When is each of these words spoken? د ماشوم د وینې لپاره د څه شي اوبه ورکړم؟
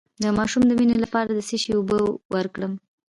د 0.23 0.23
ماشوم 0.37 0.63
د 0.67 0.71
وینې 0.79 0.95
لپاره 1.03 1.29
د 1.33 1.39
څه 1.47 1.55
شي 1.61 1.71
اوبه 1.77 1.97
ورکړم؟ 2.35 2.73